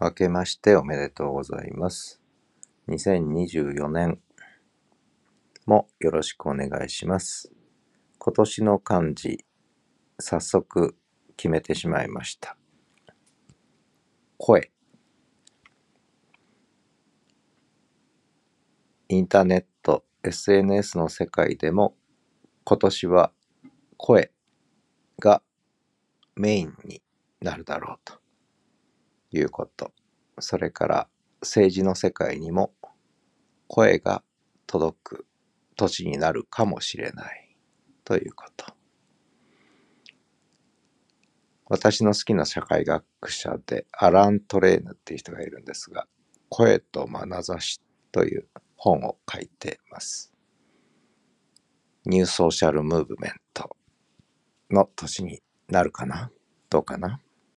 [0.00, 2.20] 明けましておめでとうございます。
[2.88, 4.20] 2024年
[5.66, 7.52] もよろしくお願いします。
[8.18, 9.44] 今年の漢字、
[10.18, 10.96] 早速
[11.36, 12.56] 決めてしまいました。
[14.38, 14.72] 声。
[19.08, 21.94] インターネット、SNS の世界でも
[22.64, 23.32] 今年は
[23.98, 24.32] 声
[25.18, 25.42] が
[26.34, 27.02] メインに
[27.40, 28.21] なるだろうと
[29.32, 29.92] いうこと。
[30.38, 31.08] それから
[31.40, 32.72] 政治の世界にも
[33.66, 34.22] 声が
[34.66, 35.26] 届く
[35.76, 37.56] 年になるかもしれない
[38.04, 38.66] ということ。
[41.66, 46.06] 私の好きな社会学者でアラン・トレーヌっていう人がいるんですが、
[46.50, 50.34] 声と眼差しという本を書いてます。
[52.04, 53.76] ニューソーシャルムーブメント
[54.70, 56.30] の年になるかな？
[56.68, 57.20] どうかな？